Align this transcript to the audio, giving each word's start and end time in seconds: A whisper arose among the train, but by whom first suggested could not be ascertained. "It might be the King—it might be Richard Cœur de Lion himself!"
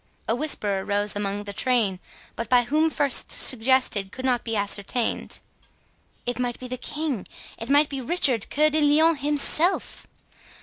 A 0.27 0.33
whisper 0.35 0.79
arose 0.79 1.15
among 1.15 1.43
the 1.43 1.53
train, 1.53 1.99
but 2.35 2.49
by 2.49 2.63
whom 2.63 2.89
first 2.89 3.29
suggested 3.29 4.11
could 4.11 4.25
not 4.25 4.43
be 4.43 4.55
ascertained. 4.55 5.37
"It 6.25 6.39
might 6.39 6.57
be 6.59 6.67
the 6.67 6.75
King—it 6.77 7.69
might 7.69 7.87
be 7.87 8.01
Richard 8.01 8.47
Cœur 8.49 8.71
de 8.71 8.81
Lion 8.81 9.17
himself!" 9.17 10.07